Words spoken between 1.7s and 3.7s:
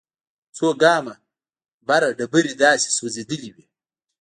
بره ډبرې داسې سوځېدلې وې.